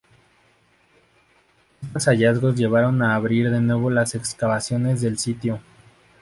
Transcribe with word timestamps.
Estos 1.85 2.05
hallazgos 2.07 2.55
llevaron 2.55 3.03
a 3.03 3.13
abrir 3.13 3.51
de 3.51 3.61
nuevo 3.61 3.91
las 3.91 4.15
excavaciones 4.15 4.99
del 5.01 5.19
sitio. 5.19 5.61